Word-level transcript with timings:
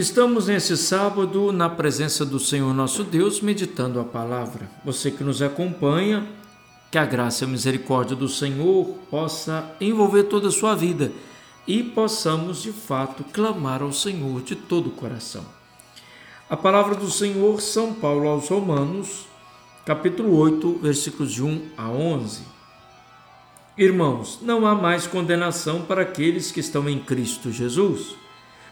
Estamos 0.00 0.46
nesse 0.46 0.78
sábado 0.78 1.52
na 1.52 1.68
presença 1.68 2.24
do 2.24 2.40
Senhor 2.40 2.72
nosso 2.72 3.04
Deus, 3.04 3.42
meditando 3.42 4.00
a 4.00 4.02
palavra. 4.02 4.66
Você 4.82 5.10
que 5.10 5.22
nos 5.22 5.42
acompanha, 5.42 6.26
que 6.90 6.96
a 6.96 7.04
graça 7.04 7.44
e 7.44 7.46
a 7.46 7.50
misericórdia 7.50 8.16
do 8.16 8.26
Senhor 8.26 8.94
possa 9.10 9.76
envolver 9.78 10.22
toda 10.22 10.48
a 10.48 10.50
sua 10.50 10.74
vida 10.74 11.12
e 11.66 11.82
possamos 11.82 12.62
de 12.62 12.72
fato 12.72 13.22
clamar 13.24 13.82
ao 13.82 13.92
Senhor 13.92 14.40
de 14.40 14.56
todo 14.56 14.86
o 14.86 14.92
coração. 14.92 15.44
A 16.48 16.56
palavra 16.56 16.94
do 16.94 17.10
Senhor, 17.10 17.60
São 17.60 17.92
Paulo 17.92 18.26
aos 18.26 18.48
Romanos, 18.48 19.26
capítulo 19.84 20.34
8, 20.34 20.78
versículos 20.80 21.30
de 21.30 21.42
1 21.42 21.72
a 21.76 21.90
11. 21.90 22.40
Irmãos, 23.76 24.38
não 24.40 24.66
há 24.66 24.74
mais 24.74 25.06
condenação 25.06 25.82
para 25.82 26.00
aqueles 26.00 26.50
que 26.50 26.60
estão 26.60 26.88
em 26.88 26.98
Cristo 26.98 27.52
Jesus 27.52 28.18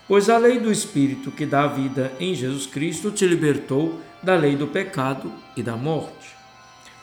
Pois 0.09 0.31
a 0.31 0.39
lei 0.39 0.59
do 0.59 0.73
Espírito 0.73 1.31
que 1.31 1.45
dá 1.45 1.67
vida 1.67 2.11
em 2.19 2.35
Jesus 2.35 2.67
Cristo 2.67 3.11
te 3.11 3.27
libertou 3.27 4.01
da 4.23 4.35
lei 4.35 4.57
do 4.57 4.67
pecado 4.67 5.31
e 5.55 5.63
da 5.63 5.77
morte. 5.77 6.35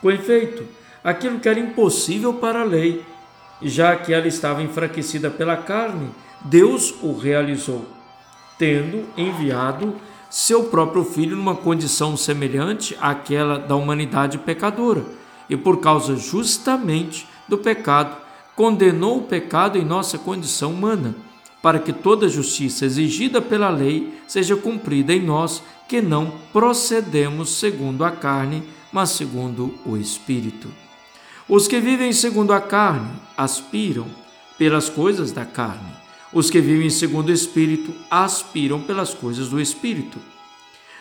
Com 0.02 0.10
efeito, 0.10 0.66
aquilo 1.04 1.38
que 1.38 1.48
era 1.48 1.60
impossível 1.60 2.34
para 2.34 2.62
a 2.62 2.64
lei, 2.64 3.04
já 3.62 3.94
que 3.94 4.12
ela 4.12 4.26
estava 4.26 4.60
enfraquecida 4.60 5.30
pela 5.30 5.56
carne, 5.56 6.10
Deus 6.40 6.94
o 7.00 7.16
realizou, 7.16 7.86
tendo 8.58 9.04
enviado 9.16 9.94
seu 10.28 10.64
próprio 10.64 11.04
filho 11.04 11.36
numa 11.36 11.54
condição 11.54 12.16
semelhante 12.16 12.96
àquela 13.00 13.56
da 13.56 13.76
humanidade 13.76 14.36
pecadora, 14.38 15.04
e 15.48 15.56
por 15.56 15.78
causa 15.78 16.16
justamente 16.16 17.28
do 17.46 17.56
pecado, 17.56 18.16
condenou 18.56 19.18
o 19.18 19.22
pecado 19.22 19.78
em 19.78 19.84
nossa 19.84 20.18
condição 20.18 20.72
humana 20.72 21.14
para 21.66 21.80
que 21.80 21.92
toda 21.92 22.28
justiça 22.28 22.86
exigida 22.86 23.42
pela 23.42 23.68
lei 23.68 24.14
seja 24.28 24.54
cumprida 24.54 25.12
em 25.12 25.20
nós, 25.20 25.60
que 25.88 26.00
não 26.00 26.30
procedemos 26.52 27.58
segundo 27.58 28.04
a 28.04 28.12
carne, 28.12 28.62
mas 28.92 29.10
segundo 29.10 29.74
o 29.84 29.96
Espírito. 29.96 30.72
Os 31.48 31.66
que 31.66 31.80
vivem 31.80 32.12
segundo 32.12 32.52
a 32.52 32.60
carne 32.60 33.10
aspiram 33.36 34.06
pelas 34.56 34.88
coisas 34.88 35.32
da 35.32 35.44
carne. 35.44 35.92
Os 36.32 36.50
que 36.50 36.60
vivem 36.60 36.88
segundo 36.88 37.30
o 37.30 37.32
Espírito 37.32 37.92
aspiram 38.08 38.80
pelas 38.82 39.12
coisas 39.12 39.48
do 39.48 39.60
Espírito. 39.60 40.20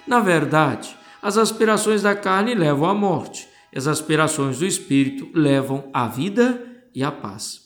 Na 0.08 0.20
verdade, 0.20 0.98
as 1.22 1.38
aspirações 1.38 2.02
da 2.02 2.16
carne 2.16 2.56
levam 2.56 2.90
à 2.90 2.94
morte, 2.96 3.48
as 3.72 3.86
aspirações 3.86 4.58
do 4.58 4.66
Espírito 4.66 5.30
levam 5.32 5.84
à 5.94 6.08
vida 6.08 6.60
e 6.96 7.04
à 7.04 7.12
paz. 7.12 7.65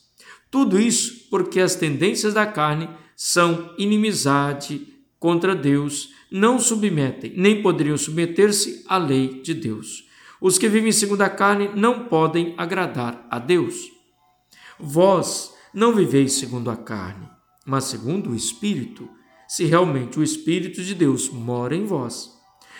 Tudo 0.51 0.79
isso 0.79 1.27
porque 1.29 1.59
as 1.59 1.75
tendências 1.75 2.33
da 2.33 2.45
carne 2.45 2.89
são 3.15 3.73
inimizade 3.77 4.87
contra 5.19 5.55
Deus, 5.55 6.13
não 6.31 6.59
submetem, 6.59 7.33
nem 7.35 7.61
poderiam 7.61 7.97
submeter-se 7.97 8.83
à 8.87 8.97
lei 8.97 9.41
de 9.41 9.53
Deus. 9.53 10.07
Os 10.41 10.57
que 10.57 10.69
vivem 10.69 10.91
segundo 10.91 11.21
a 11.21 11.29
carne 11.29 11.69
não 11.75 12.05
podem 12.05 12.53
agradar 12.57 13.27
a 13.29 13.37
Deus. 13.37 13.91
Vós 14.79 15.53
não 15.73 15.93
viveis 15.93 16.33
segundo 16.33 16.71
a 16.71 16.77
carne, 16.77 17.29
mas 17.65 17.83
segundo 17.85 18.31
o 18.31 18.35
Espírito, 18.35 19.09
se 19.47 19.65
realmente 19.65 20.17
o 20.17 20.23
Espírito 20.23 20.81
de 20.81 20.95
Deus 20.95 21.29
mora 21.29 21.75
em 21.75 21.83
vós. 21.83 22.31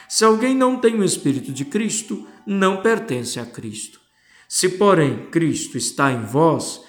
Se 0.07 0.23
alguém 0.23 0.55
não 0.55 0.77
tem 0.77 0.95
o 0.95 1.03
Espírito 1.03 1.51
de 1.51 1.65
Cristo, 1.65 2.25
não 2.45 2.81
pertence 2.81 3.39
a 3.39 3.45
Cristo. 3.45 3.99
Se, 4.47 4.69
porém, 4.69 5.25
Cristo 5.29 5.77
está 5.77 6.11
em 6.11 6.23
vós, 6.23 6.81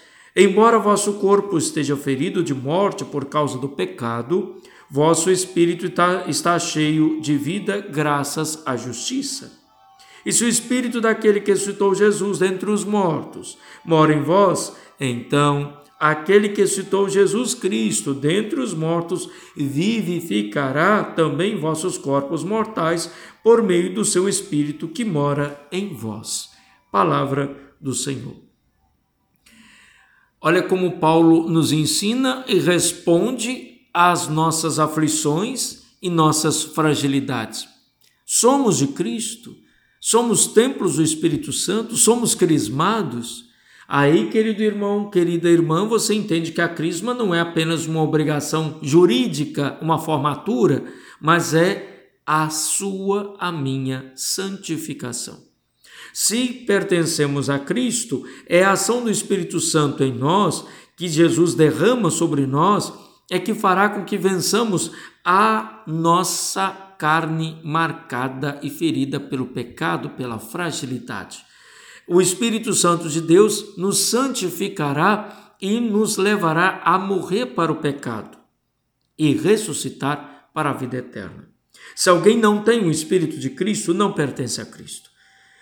Embora 0.43 0.79
vosso 0.79 1.13
corpo 1.19 1.59
esteja 1.59 1.95
ferido 1.99 2.43
de 2.43 2.55
morte 2.55 3.05
por 3.05 3.27
causa 3.27 3.59
do 3.59 3.69
pecado, 3.69 4.57
vosso 4.91 5.31
espírito 5.31 5.85
está, 6.27 6.59
cheio 6.59 7.21
de 7.21 7.37
vida 7.37 7.79
graças 7.79 8.63
à 8.65 8.75
justiça. 8.75 9.61
E 10.25 10.33
se 10.33 10.43
o 10.43 10.49
espírito 10.49 10.99
daquele 10.99 11.43
que 11.43 11.55
citou 11.57 11.95
Jesus 11.95 12.39
dentre 12.39 12.71
os 12.71 12.85
mortos 12.87 13.59
mora 13.85 14.15
em 14.15 14.23
vós, 14.23 14.75
então 14.99 15.77
aquele 16.01 16.49
que 16.49 16.67
citou 16.67 17.07
Jesus 17.07 17.53
Cristo 17.53 18.15
dentre 18.15 18.61
os 18.61 18.73
mortos 18.73 19.29
vivificará 19.55 21.05
também 21.05 21.59
vossos 21.59 21.99
corpos 21.99 22.43
mortais 22.43 23.13
por 23.45 23.63
meio 23.63 23.93
do 23.93 24.07
seu 24.07 24.27
espírito 24.27 24.89
que 24.89 25.05
mora 25.05 25.61
em 25.71 25.93
vós. 25.93 26.49
Palavra 26.91 27.55
do 27.79 27.93
Senhor. 27.93 28.50
Olha 30.43 30.63
como 30.63 30.99
Paulo 30.99 31.51
nos 31.51 31.71
ensina 31.71 32.43
e 32.49 32.59
responde 32.59 33.83
às 33.93 34.27
nossas 34.27 34.79
aflições 34.79 35.83
e 36.01 36.09
nossas 36.09 36.63
fragilidades. 36.63 37.69
Somos 38.25 38.79
de 38.79 38.87
Cristo, 38.87 39.55
somos 40.01 40.47
templos 40.47 40.97
do 40.97 41.03
Espírito 41.03 41.53
Santo, 41.53 41.95
somos 41.95 42.35
crismados. 42.35 43.51
Aí, 43.87 44.31
querido 44.31 44.63
irmão, 44.63 45.11
querida 45.11 45.51
irmã, 45.51 45.87
você 45.87 46.15
entende 46.15 46.53
que 46.53 46.63
a 46.63 46.69
crisma 46.69 47.13
não 47.13 47.35
é 47.35 47.41
apenas 47.41 47.87
uma 47.87 48.03
obrigação 48.03 48.79
jurídica, 48.81 49.79
uma 49.83 49.99
formatura, 49.99 50.85
mas 51.21 51.53
é 51.53 52.13
a 52.25 52.49
sua, 52.49 53.37
a 53.39 53.53
minha 53.53 54.11
santificação. 54.15 55.50
Se 56.13 56.49
pertencemos 56.49 57.49
a 57.49 57.59
Cristo, 57.59 58.25
é 58.47 58.65
a 58.65 58.73
ação 58.73 59.03
do 59.03 59.11
Espírito 59.11 59.61
Santo 59.61 60.03
em 60.03 60.13
nós, 60.13 60.65
que 60.97 61.09
Jesus 61.09 61.55
derrama 61.55 62.11
sobre 62.11 62.47
nós, 62.47 62.93
é 63.31 63.39
que 63.39 63.55
fará 63.55 63.89
com 63.89 64.05
que 64.05 64.19
vençamos 64.19 64.91
a 65.25 65.83
nossa 65.87 66.71
carne 66.99 67.59
marcada 67.65 68.59
e 68.63 68.69
ferida 68.69 69.19
pelo 69.19 69.47
pecado, 69.47 70.11
pela 70.11 70.39
fragilidade. 70.39 71.45
O 72.07 72.21
Espírito 72.21 72.75
Santo 72.75 73.09
de 73.09 73.21
Deus 73.21 73.77
nos 73.77 73.99
santificará 73.99 75.55
e 75.61 75.79
nos 75.79 76.17
levará 76.17 76.81
a 76.85 76.99
morrer 76.99 77.47
para 77.47 77.71
o 77.71 77.77
pecado 77.77 78.37
e 79.17 79.35
ressuscitar 79.35 80.51
para 80.53 80.71
a 80.71 80.75
vida 80.75 80.97
eterna. 80.97 81.49
Se 81.95 82.09
alguém 82.09 82.39
não 82.39 82.63
tem 82.63 82.85
o 82.85 82.91
Espírito 82.91 83.39
de 83.39 83.51
Cristo, 83.51 83.93
não 83.93 84.13
pertence 84.13 84.61
a 84.61 84.67
Cristo. 84.67 85.10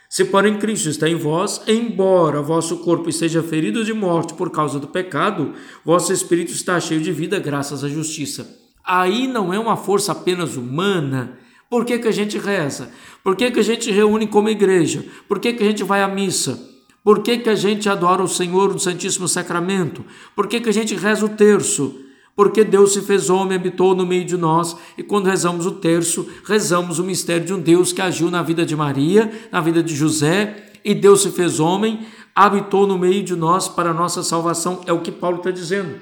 Se, 0.09 0.25
porém, 0.25 0.59
Cristo 0.59 0.89
está 0.89 1.07
em 1.07 1.15
vós, 1.15 1.61
embora 1.67 2.41
vosso 2.41 2.79
corpo 2.79 3.11
esteja 3.11 3.43
ferido 3.43 3.85
de 3.85 3.93
morte 3.93 4.33
por 4.33 4.51
causa 4.51 4.79
do 4.81 4.89
pecado, 4.89 5.53
vosso 5.85 6.15
espírito 6.15 6.51
está 6.51 6.81
cheio 6.81 7.03
de 7.03 7.13
vida 7.13 7.39
graças 7.39 7.85
à 7.85 7.89
justiça. 7.89 8.49
Aí 8.83 9.27
não 9.27 9.53
é 9.53 9.59
uma 9.59 9.77
força 9.77 10.13
apenas 10.13 10.57
humana. 10.57 11.39
Por 11.69 11.85
que, 11.85 11.99
que 11.99 12.09
a 12.09 12.13
gente 12.13 12.39
reza? 12.39 12.91
Por 13.23 13.37
que, 13.37 13.51
que 13.51 13.61
a 13.61 13.63
gente 13.63 13.91
reúne 13.91 14.27
como 14.27 14.49
igreja? 14.49 15.05
Por 15.29 15.39
que, 15.39 15.53
que 15.53 15.63
a 15.63 15.67
gente 15.67 15.85
vai 15.85 16.01
à 16.01 16.09
missa? 16.09 16.59
Por 17.05 17.23
que, 17.23 17.37
que 17.37 17.51
a 17.51 17.55
gente 17.55 17.87
adora 17.87 18.23
o 18.23 18.29
Senhor 18.29 18.73
no 18.73 18.79
Santíssimo 18.79 19.29
Sacramento? 19.29 20.03
Por 20.35 20.49
que, 20.49 20.59
que 20.59 20.71
a 20.71 20.73
gente 20.73 20.95
reza 20.95 21.27
o 21.27 21.29
terço? 21.29 22.08
Porque 22.39 22.63
Deus 22.63 22.93
se 22.93 23.03
fez 23.03 23.29
homem, 23.31 23.57
habitou 23.57 23.97
no 23.97 24.07
meio 24.07 24.25
de 24.25 24.37
nós, 24.37 24.77
e 24.97 25.03
quando 25.03 25.27
rezamos 25.27 25.67
o 25.67 25.73
terço, 25.73 26.25
rezamos 26.45 27.01
o 27.01 27.05
mistério 27.05 27.45
de 27.45 27.53
um 27.53 27.59
Deus 27.59 27.93
que 27.93 28.01
agiu 28.01 28.31
na 28.31 28.45
vida 28.45 28.65
de 28.65 28.77
Maria, 28.77 29.29
na 29.51 29.61
vida 29.61 29.83
de 29.83 29.93
José, 29.93 30.71
e 30.85 30.95
Deus 30.95 31.23
se 31.23 31.33
fez 31.33 31.59
homem, 31.59 32.07
habitou 32.33 32.87
no 32.87 32.97
meio 32.97 33.25
de 33.25 33.35
nós 33.35 33.67
para 33.67 33.91
a 33.91 33.93
nossa 33.93 34.23
salvação, 34.23 34.83
é 34.87 34.93
o 34.93 35.01
que 35.01 35.11
Paulo 35.11 35.39
está 35.39 35.51
dizendo. 35.51 35.97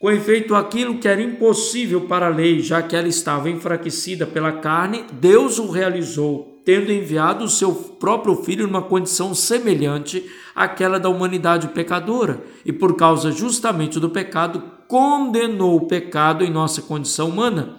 Com 0.00 0.10
efeito, 0.10 0.52
aquilo 0.52 0.98
que 0.98 1.06
era 1.06 1.22
impossível 1.22 2.00
para 2.08 2.26
a 2.26 2.30
lei, 2.30 2.58
já 2.58 2.82
que 2.82 2.96
ela 2.96 3.06
estava 3.06 3.48
enfraquecida 3.48 4.26
pela 4.26 4.50
carne, 4.50 5.04
Deus 5.12 5.60
o 5.60 5.70
realizou, 5.70 6.53
tendo 6.64 6.92
enviado 6.92 7.44
o 7.44 7.48
seu 7.48 7.72
próprio 7.74 8.36
filho 8.36 8.66
numa 8.66 8.82
condição 8.82 9.34
semelhante 9.34 10.24
àquela 10.54 10.98
da 10.98 11.08
humanidade 11.08 11.68
pecadora, 11.68 12.42
e 12.64 12.72
por 12.72 12.96
causa 12.96 13.30
justamente 13.30 14.00
do 14.00 14.08
pecado, 14.08 14.62
condenou 14.88 15.76
o 15.76 15.86
pecado 15.86 16.44
em 16.44 16.50
nossa 16.50 16.80
condição 16.82 17.28
humana, 17.28 17.76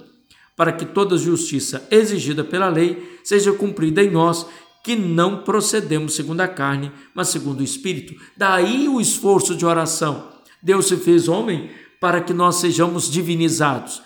para 0.56 0.72
que 0.72 0.86
toda 0.86 1.18
justiça 1.18 1.86
exigida 1.92 2.44
pela 2.44 2.70
lei 2.70 3.20
seja 3.24 3.52
cumprida 3.52 4.04
em 4.04 4.12
nós, 4.12 4.46
que 4.84 4.96
não 4.96 5.38
procedemos 5.38 6.14
segundo 6.14 6.42
a 6.42 6.48
carne, 6.48 6.92
mas 7.14 7.30
segundo 7.30 7.62
o 7.62 7.64
Espírito. 7.64 8.14
Daí 8.38 8.88
o 8.88 9.02
esforço 9.02 9.56
de 9.56 9.66
oração. 9.66 10.30
Deus 10.62 10.88
se 10.88 10.96
fez 10.98 11.28
homem 11.28 11.72
para 12.00 12.22
que 12.22 12.34
nós 12.34 12.58
sejamos 12.58 13.10
divinizados. 13.10 14.04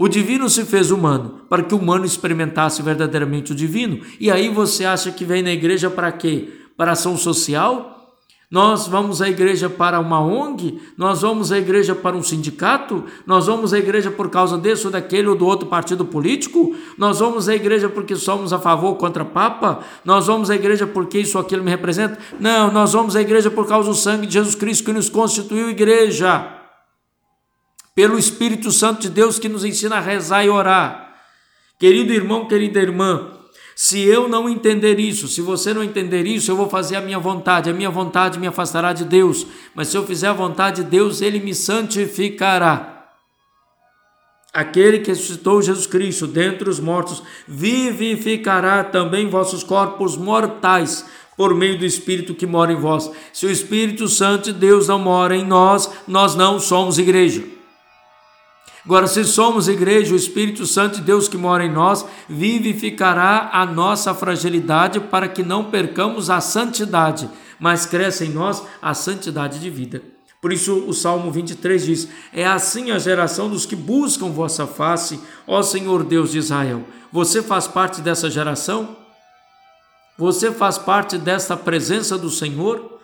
O 0.00 0.08
divino 0.08 0.48
se 0.48 0.64
fez 0.64 0.90
humano, 0.90 1.42
para 1.46 1.62
que 1.62 1.74
o 1.74 1.78
humano 1.78 2.06
experimentasse 2.06 2.80
verdadeiramente 2.80 3.52
o 3.52 3.54
divino. 3.54 4.00
E 4.18 4.30
aí 4.30 4.48
você 4.48 4.86
acha 4.86 5.10
que 5.10 5.26
vem 5.26 5.42
na 5.42 5.52
igreja 5.52 5.90
para 5.90 6.10
quê? 6.10 6.48
Para 6.74 6.92
ação 6.92 7.18
social? 7.18 8.16
Nós 8.50 8.88
vamos 8.88 9.20
à 9.20 9.28
igreja 9.28 9.68
para 9.68 10.00
uma 10.00 10.18
ONG? 10.18 10.80
Nós 10.96 11.20
vamos 11.20 11.52
à 11.52 11.58
igreja 11.58 11.94
para 11.94 12.16
um 12.16 12.22
sindicato? 12.22 13.04
Nós 13.26 13.46
vamos 13.46 13.74
à 13.74 13.78
igreja 13.78 14.10
por 14.10 14.30
causa 14.30 14.56
desse 14.56 14.86
ou 14.86 14.90
daquele 14.90 15.28
ou 15.28 15.36
do 15.36 15.44
outro 15.44 15.68
partido 15.68 16.02
político? 16.06 16.74
Nós 16.96 17.18
vamos 17.18 17.46
à 17.46 17.54
igreja 17.54 17.90
porque 17.90 18.16
somos 18.16 18.54
a 18.54 18.58
favor 18.58 18.88
ou 18.88 18.96
contra 18.96 19.22
Papa? 19.22 19.80
Nós 20.02 20.28
vamos 20.28 20.48
à 20.48 20.54
igreja 20.54 20.86
porque 20.86 21.18
isso 21.18 21.36
ou 21.36 21.44
aquilo 21.44 21.62
me 21.62 21.68
representa? 21.68 22.18
Não, 22.40 22.72
nós 22.72 22.94
vamos 22.94 23.14
à 23.16 23.20
igreja 23.20 23.50
por 23.50 23.68
causa 23.68 23.90
do 23.90 23.94
sangue 23.94 24.26
de 24.26 24.32
Jesus 24.32 24.54
Cristo 24.54 24.86
que 24.86 24.94
nos 24.94 25.10
constituiu 25.10 25.68
igreja. 25.68 26.59
Pelo 27.94 28.18
Espírito 28.18 28.70
Santo 28.70 29.02
de 29.02 29.10
Deus 29.10 29.38
que 29.38 29.48
nos 29.48 29.64
ensina 29.64 29.96
a 29.96 30.00
rezar 30.00 30.44
e 30.44 30.50
orar. 30.50 31.14
Querido 31.78 32.12
irmão, 32.12 32.46
querida 32.46 32.80
irmã, 32.80 33.40
se 33.82 34.00
eu 34.00 34.28
não 34.28 34.46
entender 34.46 35.00
isso, 35.00 35.26
se 35.26 35.40
você 35.40 35.72
não 35.72 35.82
entender 35.82 36.26
isso, 36.26 36.50
eu 36.50 36.56
vou 36.56 36.68
fazer 36.68 36.96
a 36.96 37.00
minha 37.00 37.18
vontade. 37.18 37.70
A 37.70 37.72
minha 37.72 37.88
vontade 37.88 38.38
me 38.38 38.46
afastará 38.46 38.92
de 38.92 39.06
Deus. 39.06 39.46
Mas 39.74 39.88
se 39.88 39.96
eu 39.96 40.04
fizer 40.04 40.28
a 40.28 40.34
vontade 40.34 40.84
de 40.84 40.90
Deus, 40.90 41.22
ele 41.22 41.40
me 41.40 41.54
santificará. 41.54 43.08
Aquele 44.52 44.98
que 44.98 45.10
ressuscitou 45.10 45.62
Jesus 45.62 45.86
Cristo 45.86 46.26
dentre 46.26 46.68
os 46.68 46.78
mortos, 46.78 47.22
vivificará 47.48 48.84
também 48.84 49.30
vossos 49.30 49.62
corpos 49.62 50.14
mortais 50.14 51.06
por 51.34 51.54
meio 51.54 51.78
do 51.78 51.86
Espírito 51.86 52.34
que 52.34 52.46
mora 52.46 52.72
em 52.72 52.76
vós. 52.76 53.10
Se 53.32 53.46
o 53.46 53.50
Espírito 53.50 54.08
Santo 54.08 54.52
de 54.52 54.58
Deus 54.58 54.88
não 54.88 54.98
mora 54.98 55.34
em 55.34 55.46
nós, 55.46 55.90
nós 56.06 56.34
não 56.34 56.60
somos 56.60 56.98
igreja. 56.98 57.59
Agora, 58.84 59.06
se 59.06 59.24
somos 59.24 59.68
igreja, 59.68 60.14
o 60.14 60.16
Espírito 60.16 60.64
Santo 60.66 60.96
de 60.96 61.02
Deus 61.02 61.28
que 61.28 61.36
mora 61.36 61.64
em 61.64 61.70
nós 61.70 62.04
vivificará 62.28 63.50
a 63.52 63.66
nossa 63.66 64.14
fragilidade 64.14 64.98
para 65.00 65.28
que 65.28 65.42
não 65.42 65.64
percamos 65.70 66.30
a 66.30 66.40
santidade, 66.40 67.28
mas 67.58 67.84
cresça 67.84 68.24
em 68.24 68.30
nós 68.30 68.62
a 68.80 68.94
santidade 68.94 69.58
de 69.58 69.68
vida. 69.68 70.02
Por 70.40 70.52
isso 70.52 70.74
o 70.86 70.94
Salmo 70.94 71.30
23 71.30 71.84
diz: 71.84 72.08
É 72.32 72.46
assim 72.46 72.90
a 72.90 72.98
geração 72.98 73.50
dos 73.50 73.66
que 73.66 73.76
buscam 73.76 74.30
vossa 74.30 74.66
face, 74.66 75.20
ó 75.46 75.62
Senhor 75.62 76.02
Deus 76.02 76.32
de 76.32 76.38
Israel. 76.38 76.82
Você 77.12 77.42
faz 77.42 77.68
parte 77.68 78.00
dessa 78.00 78.30
geração? 78.30 78.96
Você 80.16 80.52
faz 80.52 80.78
parte 80.78 81.18
desta 81.18 81.56
presença 81.56 82.16
do 82.16 82.30
Senhor? 82.30 82.98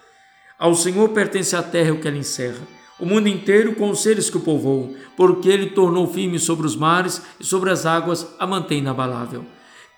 Ao 0.59 0.75
Senhor 0.75 1.11
pertence 1.11 1.55
a 1.55 1.63
terra 1.63 1.93
o 1.93 2.01
que 2.01 2.09
ela 2.09 2.17
encerra, 2.17 2.67
o 2.99 3.07
mundo 3.07 3.29
inteiro 3.29 3.75
com 3.75 3.91
os 3.91 4.03
seres 4.03 4.31
que 4.31 4.37
o 4.37 4.41
povoam, 4.41 4.95
porque 5.17 5.49
ele 5.49 5.71
tornou 5.71 6.07
firme 6.07 6.39
sobre 6.39 6.67
os 6.67 6.77
mares 6.77 7.23
e 7.39 7.45
sobre 7.45 7.71
as 7.71 7.85
águas 7.85 8.27
a 8.39 8.47
mantém 8.47 8.79
inabalável. 8.79 9.45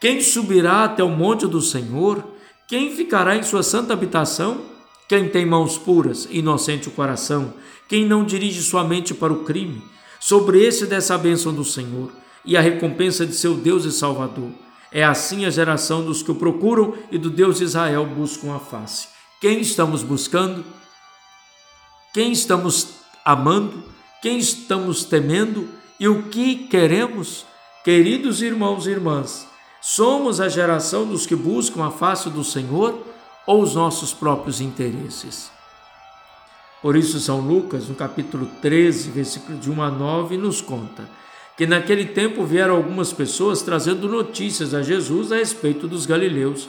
Quem 0.00 0.20
subirá 0.20 0.84
até 0.84 1.02
o 1.02 1.08
monte 1.08 1.46
do 1.46 1.60
Senhor? 1.60 2.24
Quem 2.66 2.94
ficará 2.94 3.36
em 3.36 3.42
sua 3.42 3.62
santa 3.62 3.92
habitação? 3.92 4.60
Quem 5.08 5.28
tem 5.28 5.46
mãos 5.46 5.78
puras, 5.78 6.28
inocente 6.30 6.88
o 6.88 6.90
coração, 6.90 7.54
quem 7.88 8.04
não 8.04 8.24
dirige 8.24 8.60
sua 8.62 8.84
mente 8.84 9.14
para 9.14 9.32
o 9.32 9.42
crime, 9.42 9.82
sobre 10.20 10.62
esse 10.62 10.84
dessa 10.84 11.16
bênção 11.16 11.54
do 11.54 11.64
Senhor 11.64 12.12
e 12.44 12.56
a 12.56 12.60
recompensa 12.60 13.24
de 13.24 13.34
seu 13.34 13.54
Deus 13.54 13.86
e 13.86 13.92
Salvador. 13.92 14.50
É 14.92 15.02
assim 15.04 15.46
a 15.46 15.50
geração 15.50 16.04
dos 16.04 16.22
que 16.22 16.30
o 16.30 16.34
procuram 16.34 16.94
e 17.10 17.16
do 17.16 17.30
Deus 17.30 17.58
de 17.58 17.64
Israel 17.64 18.04
buscam 18.06 18.54
a 18.54 18.58
face. 18.58 19.08
Quem 19.40 19.60
estamos 19.60 20.02
buscando? 20.02 20.64
Quem 22.12 22.32
estamos 22.32 22.88
amando? 23.22 23.84
Quem 24.22 24.38
estamos 24.38 25.04
temendo? 25.04 25.68
E 26.00 26.08
o 26.08 26.24
que 26.24 26.66
queremos? 26.66 27.44
Queridos 27.84 28.40
irmãos 28.40 28.86
e 28.86 28.90
irmãs, 28.90 29.46
somos 29.80 30.40
a 30.40 30.48
geração 30.48 31.06
dos 31.06 31.26
que 31.26 31.36
buscam 31.36 31.86
a 31.86 31.90
face 31.90 32.30
do 32.30 32.42
Senhor 32.42 33.02
ou 33.46 33.62
os 33.62 33.74
nossos 33.74 34.12
próprios 34.12 34.60
interesses. 34.60 35.50
Por 36.80 36.96
isso, 36.96 37.20
São 37.20 37.40
Lucas, 37.40 37.88
no 37.88 37.94
capítulo 37.94 38.48
13, 38.62 39.10
versículo 39.10 39.58
de 39.58 39.70
1 39.70 39.82
a 39.82 39.90
9, 39.90 40.36
nos 40.36 40.60
conta 40.60 41.08
que 41.56 41.66
naquele 41.66 42.06
tempo 42.06 42.44
vieram 42.44 42.76
algumas 42.76 43.12
pessoas 43.12 43.62
trazendo 43.62 44.08
notícias 44.08 44.72
a 44.72 44.82
Jesus 44.82 45.32
a 45.32 45.36
respeito 45.36 45.88
dos 45.88 46.06
galileus 46.06 46.68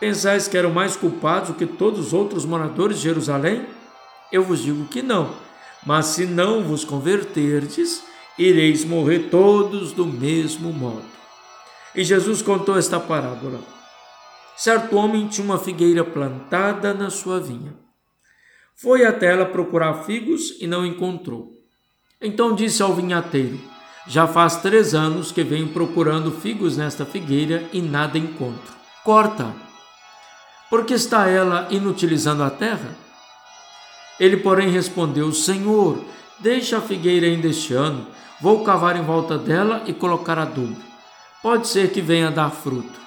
pensais 0.00 0.48
que 0.48 0.56
eram 0.56 0.70
mais 0.70 0.96
culpados 0.96 1.50
do 1.50 1.54
que 1.54 1.66
todos 1.66 2.08
os 2.08 2.12
outros 2.12 2.44
moradores 2.44 2.98
de 2.98 3.04
Jerusalém? 3.04 3.66
Eu 4.30 4.42
vos 4.42 4.62
digo 4.62 4.86
que 4.86 5.02
não. 5.02 5.34
Mas 5.86 6.06
se 6.06 6.26
não 6.26 6.62
vos 6.64 6.84
converterdes, 6.84 8.02
ireis 8.38 8.84
morrer 8.84 9.28
todos 9.30 9.92
do 9.92 10.06
mesmo 10.06 10.72
modo. 10.72 11.04
E 11.94 12.04
Jesus 12.04 12.42
contou 12.42 12.76
esta 12.76 13.00
parábola. 13.00 13.60
Certo 14.56 14.96
homem 14.96 15.28
tinha 15.28 15.44
uma 15.44 15.58
figueira 15.58 16.04
plantada 16.04 16.92
na 16.92 17.10
sua 17.10 17.40
vinha 17.40 17.88
foi 18.80 19.04
até 19.04 19.26
ela 19.26 19.44
procurar 19.44 20.04
figos 20.04 20.56
e 20.60 20.66
não 20.66 20.86
encontrou. 20.86 21.50
Então 22.22 22.54
disse 22.54 22.80
ao 22.80 22.94
vinhateiro: 22.94 23.58
Já 24.06 24.26
faz 24.26 24.56
três 24.56 24.94
anos 24.94 25.32
que 25.32 25.42
venho 25.42 25.68
procurando 25.68 26.30
figos 26.30 26.76
nesta 26.76 27.04
figueira 27.04 27.68
e 27.72 27.82
nada 27.82 28.16
encontro. 28.16 28.72
Corta! 29.04 29.67
Porque 30.70 30.94
está 30.94 31.28
ela 31.28 31.66
inutilizando 31.70 32.42
a 32.42 32.50
terra? 32.50 32.94
Ele, 34.20 34.36
porém, 34.36 34.70
respondeu: 34.70 35.32
Senhor, 35.32 36.04
deixa 36.38 36.78
a 36.78 36.82
figueira 36.82 37.26
ainda 37.26 37.48
este 37.48 37.72
ano, 37.74 38.06
vou 38.40 38.64
cavar 38.64 38.96
em 38.96 39.02
volta 39.02 39.38
dela 39.38 39.82
e 39.86 39.92
colocar 39.92 40.38
adubo. 40.38 40.76
Pode 41.42 41.68
ser 41.68 41.92
que 41.92 42.00
venha 42.00 42.30
dar 42.30 42.50
fruto. 42.50 42.98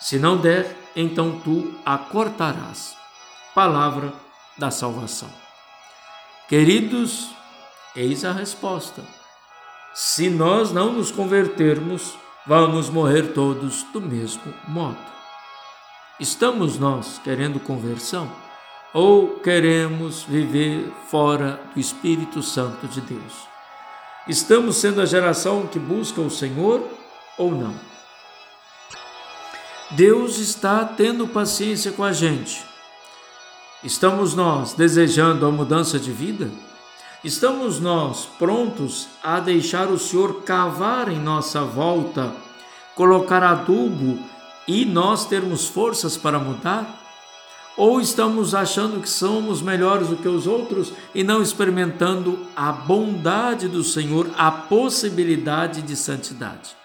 Se 0.00 0.18
não 0.18 0.36
der, 0.36 0.76
então 0.96 1.40
tu 1.44 1.74
a 1.84 1.96
cortarás. 1.96 2.96
Palavra 3.54 4.12
da 4.56 4.70
salvação. 4.70 5.28
Queridos, 6.48 7.28
eis 7.94 8.24
a 8.24 8.32
resposta. 8.32 9.02
Se 9.94 10.30
nós 10.30 10.72
não 10.72 10.92
nos 10.92 11.10
convertermos, 11.10 12.14
vamos 12.46 12.88
morrer 12.88 13.32
todos 13.34 13.84
do 13.92 14.00
mesmo 14.00 14.52
modo. 14.66 15.12
Estamos 16.22 16.78
nós 16.78 17.20
querendo 17.24 17.58
conversão 17.58 18.30
ou 18.94 19.40
queremos 19.40 20.22
viver 20.22 20.88
fora 21.08 21.60
do 21.74 21.80
Espírito 21.80 22.44
Santo 22.44 22.86
de 22.86 23.00
Deus? 23.00 23.48
Estamos 24.28 24.76
sendo 24.76 25.00
a 25.00 25.04
geração 25.04 25.66
que 25.66 25.80
busca 25.80 26.20
o 26.20 26.30
Senhor 26.30 26.88
ou 27.36 27.50
não? 27.50 27.74
Deus 29.90 30.38
está 30.38 30.84
tendo 30.84 31.26
paciência 31.26 31.90
com 31.90 32.04
a 32.04 32.12
gente 32.12 32.64
Estamos 33.82 34.32
nós 34.32 34.74
desejando 34.74 35.44
a 35.44 35.50
mudança 35.50 35.98
de 35.98 36.12
vida? 36.12 36.48
Estamos 37.24 37.80
nós 37.80 38.28
prontos 38.38 39.08
a 39.24 39.40
deixar 39.40 39.88
o 39.88 39.98
Senhor 39.98 40.42
cavar 40.42 41.08
em 41.08 41.18
nossa 41.18 41.62
volta, 41.62 42.32
colocar 42.94 43.42
adubo 43.42 44.30
e 44.66 44.84
nós 44.84 45.26
termos 45.26 45.66
forças 45.66 46.16
para 46.16 46.38
mudar? 46.38 47.00
Ou 47.76 48.00
estamos 48.00 48.54
achando 48.54 49.00
que 49.00 49.08
somos 49.08 49.62
melhores 49.62 50.08
do 50.08 50.16
que 50.16 50.28
os 50.28 50.46
outros 50.46 50.92
e 51.14 51.24
não 51.24 51.42
experimentando 51.42 52.46
a 52.54 52.70
bondade 52.70 53.66
do 53.66 53.82
Senhor, 53.82 54.30
a 54.36 54.50
possibilidade 54.50 55.80
de 55.80 55.96
santidade? 55.96 56.76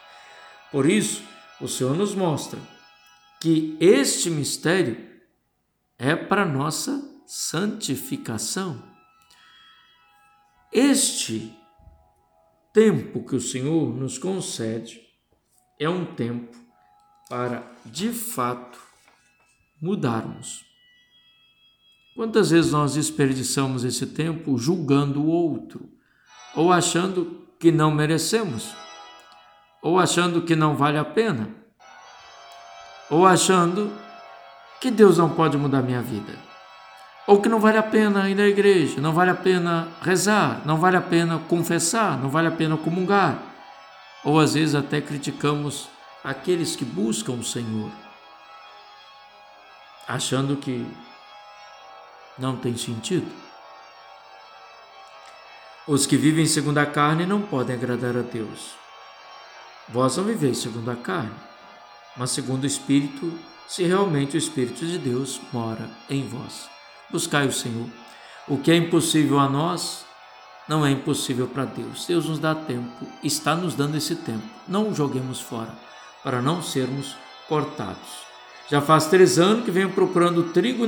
Por 0.71 0.89
isso, 0.89 1.23
o 1.59 1.67
Senhor 1.67 1.95
nos 1.95 2.15
mostra 2.15 2.59
que 3.41 3.77
este 3.79 4.29
mistério 4.29 4.97
é 5.97 6.15
para 6.15 6.45
nossa 6.45 7.03
santificação. 7.25 8.81
Este 10.71 11.53
tempo 12.73 13.25
que 13.25 13.35
o 13.35 13.41
Senhor 13.41 13.93
nos 13.93 14.17
concede 14.17 15.01
é 15.79 15.89
um 15.89 16.05
tempo 16.05 16.66
para, 17.29 17.63
de 17.85 18.11
fato, 18.11 18.79
mudarmos. 19.81 20.65
Quantas 22.15 22.49
vezes 22.49 22.71
nós 22.71 22.95
desperdiçamos 22.95 23.83
esse 23.83 24.07
tempo 24.07 24.57
julgando 24.57 25.21
o 25.21 25.27
outro, 25.27 25.89
ou 26.55 26.71
achando 26.71 27.45
que 27.59 27.71
não 27.71 27.91
merecemos, 27.91 28.73
ou 29.81 29.99
achando 29.99 30.41
que 30.41 30.55
não 30.55 30.75
vale 30.75 30.97
a 30.97 31.05
pena, 31.05 31.49
ou 33.09 33.25
achando 33.25 33.91
que 34.81 34.89
Deus 34.89 35.17
não 35.17 35.29
pode 35.29 35.57
mudar 35.57 35.81
minha 35.81 36.01
vida. 36.01 36.47
Ou 37.27 37.41
que 37.41 37.49
não 37.49 37.59
vale 37.59 37.77
a 37.77 37.83
pena 37.83 38.29
ir 38.29 38.35
na 38.35 38.47
igreja, 38.47 39.01
não 39.01 39.13
vale 39.13 39.31
a 39.31 39.35
pena 39.35 39.89
rezar, 40.01 40.61
não 40.65 40.77
vale 40.77 40.95
a 40.95 41.01
pena 41.01 41.39
confessar, 41.49 42.17
não 42.17 42.29
vale 42.29 42.47
a 42.47 42.51
pena 42.51 42.77
comungar. 42.77 43.37
Ou 44.23 44.39
às 44.39 44.53
vezes 44.53 44.73
até 44.73 45.01
criticamos 45.01 45.89
aqueles 46.23 46.75
que 46.75 46.85
buscam 46.85 47.33
o 47.33 47.43
Senhor, 47.43 47.91
achando 50.07 50.57
que 50.57 50.85
não 52.37 52.55
tem 52.57 52.75
sentido. 52.77 53.31
Os 55.87 56.05
que 56.05 56.17
vivem 56.17 56.45
segundo 56.45 56.79
a 56.79 56.85
carne 56.85 57.25
não 57.25 57.41
podem 57.41 57.75
agradar 57.75 58.17
a 58.17 58.21
Deus. 58.21 58.71
Vós 59.89 60.17
não 60.17 60.25
viveis 60.25 60.57
segundo 60.57 60.91
a 60.91 60.95
carne, 60.95 61.33
mas 62.17 62.31
segundo 62.31 62.63
o 62.63 62.67
Espírito, 62.67 63.31
se 63.67 63.83
realmente 63.83 64.35
o 64.35 64.37
Espírito 64.37 64.85
de 64.85 64.97
Deus 64.97 65.39
mora 65.53 65.89
em 66.09 66.27
vós. 66.27 66.69
Buscai 67.09 67.47
o 67.47 67.53
Senhor. 67.53 67.87
O 68.47 68.57
que 68.57 68.71
é 68.71 68.75
impossível 68.75 69.39
a 69.39 69.47
nós 69.47 70.05
não 70.67 70.85
é 70.85 70.91
impossível 70.91 71.47
para 71.47 71.63
Deus. 71.65 72.05
Deus 72.05 72.25
nos 72.25 72.39
dá 72.39 72.53
tempo, 72.53 73.07
está 73.23 73.55
nos 73.55 73.73
dando 73.73 73.95
esse 73.95 74.15
tempo. 74.15 74.43
Não 74.67 74.89
o 74.89 74.93
joguemos 74.93 75.39
fora, 75.39 75.73
para 76.27 76.41
não 76.41 76.61
sermos 76.61 77.15
cortados. 77.47 78.27
Já 78.69 78.81
faz 78.81 79.05
três 79.05 79.39
anos 79.39 79.63
que 79.63 79.71
venho 79.71 79.93
procurando 79.93 80.51
trigo, 80.51 80.83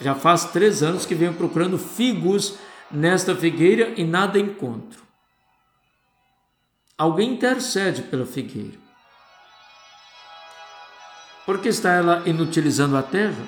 já 0.00 0.16
faz 0.16 0.46
três 0.46 0.82
anos 0.82 1.06
que 1.06 1.14
venho 1.14 1.32
procurando 1.32 1.78
figos 1.78 2.58
nesta 2.90 3.36
figueira 3.36 3.94
e 3.96 4.02
nada 4.02 4.36
encontro. 4.36 5.00
Alguém 6.98 7.34
intercede 7.34 8.02
pela 8.02 8.26
figueira. 8.26 8.76
Por 11.44 11.60
que 11.60 11.68
está 11.68 11.92
ela 11.92 12.28
inutilizando 12.28 12.96
a 12.96 13.04
terra? 13.04 13.46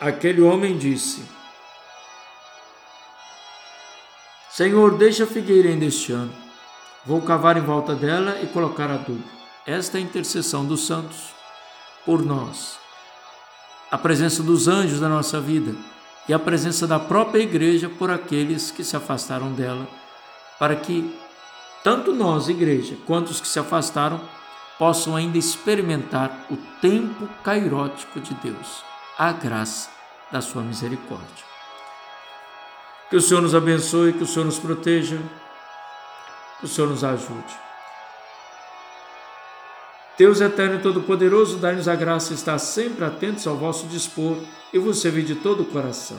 Aquele 0.00 0.40
homem 0.40 0.76
disse: 0.76 1.24
Senhor, 4.50 4.98
deixa 4.98 5.22
a 5.22 5.28
figueira 5.28 5.68
ainda 5.68 5.84
este 5.84 6.10
ano. 6.10 6.47
Vou 7.08 7.22
cavar 7.22 7.56
em 7.56 7.62
volta 7.62 7.94
dela 7.94 8.38
e 8.42 8.46
colocar 8.48 8.90
adubo. 8.90 9.24
Esta 9.66 9.96
é 9.96 9.98
a 9.98 10.04
intercessão 10.04 10.66
dos 10.66 10.86
santos 10.86 11.34
por 12.04 12.22
nós. 12.22 12.78
A 13.90 13.96
presença 13.96 14.42
dos 14.42 14.68
anjos 14.68 15.00
na 15.00 15.08
nossa 15.08 15.40
vida 15.40 15.74
e 16.28 16.34
a 16.34 16.38
presença 16.38 16.86
da 16.86 16.98
própria 16.98 17.40
igreja 17.40 17.88
por 17.88 18.10
aqueles 18.10 18.70
que 18.70 18.84
se 18.84 18.94
afastaram 18.94 19.54
dela, 19.54 19.88
para 20.58 20.76
que 20.76 21.18
tanto 21.82 22.12
nós, 22.12 22.46
igreja, 22.50 22.98
quanto 23.06 23.28
os 23.28 23.40
que 23.40 23.48
se 23.48 23.58
afastaram, 23.58 24.20
possam 24.78 25.16
ainda 25.16 25.38
experimentar 25.38 26.44
o 26.50 26.58
tempo 26.82 27.26
cairótico 27.42 28.20
de 28.20 28.34
Deus, 28.34 28.84
a 29.16 29.32
graça 29.32 29.88
da 30.30 30.42
sua 30.42 30.60
misericórdia. 30.60 31.46
Que 33.08 33.16
o 33.16 33.20
Senhor 33.22 33.40
nos 33.40 33.54
abençoe, 33.54 34.12
que 34.12 34.24
o 34.24 34.26
Senhor 34.26 34.44
nos 34.44 34.58
proteja, 34.58 35.18
que 36.58 36.64
o 36.64 36.68
Senhor 36.68 36.88
nos 36.88 37.04
ajude. 37.04 37.68
Deus 40.18 40.40
eterno 40.40 40.76
e 40.76 40.82
todo-poderoso, 40.82 41.58
dai-nos 41.58 41.86
a 41.86 41.94
graça 41.94 42.30
de 42.30 42.34
estar 42.34 42.58
sempre 42.58 43.04
atentos 43.04 43.46
ao 43.46 43.56
vosso 43.56 43.86
dispor 43.86 44.36
e 44.72 44.78
vos 44.78 45.00
servir 45.00 45.24
de 45.24 45.36
todo 45.36 45.62
o 45.62 45.66
coração. 45.66 46.18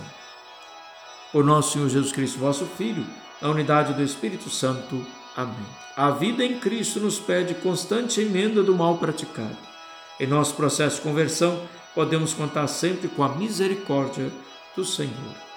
Por 1.34 1.44
nosso 1.44 1.74
Senhor 1.74 1.90
Jesus 1.90 2.14
Cristo, 2.14 2.40
vosso 2.40 2.66
Filho, 2.66 3.06
na 3.42 3.50
unidade 3.50 3.94
do 3.94 4.02
Espírito 4.02 4.50
Santo. 4.50 5.06
Amém. 5.36 5.66
A 5.98 6.12
vida 6.12 6.46
em 6.46 6.60
Cristo 6.60 7.00
nos 7.02 7.20
pede 7.20 7.54
constante 7.56 8.22
emenda 8.22 8.64
do 8.64 8.74
mal 8.74 8.98
praticado. 8.98 9.58
Em 10.18 10.26
nosso 10.26 10.56
processo 10.56 10.96
de 10.96 11.02
conversão, 11.02 11.62
podemos 11.94 12.34
contar 12.34 12.68
sempre 12.68 13.10
com 13.10 13.22
a 13.22 13.30
misericórdia 13.36 14.32
do 14.76 14.86
Senhor. 14.86 15.49